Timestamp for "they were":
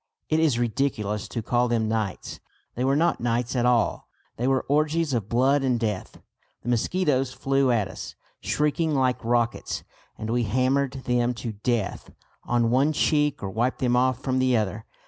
2.73-2.95, 4.35-4.65